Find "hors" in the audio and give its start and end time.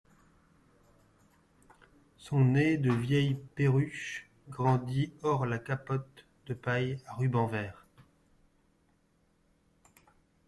5.21-5.45